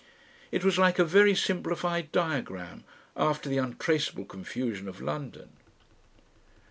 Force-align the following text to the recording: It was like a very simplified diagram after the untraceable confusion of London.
It 0.51 0.63
was 0.63 0.79
like 0.79 0.97
a 0.97 1.05
very 1.05 1.35
simplified 1.35 2.11
diagram 2.11 2.83
after 3.15 3.47
the 3.47 3.59
untraceable 3.59 4.25
confusion 4.25 4.87
of 4.87 4.99
London. 4.99 5.49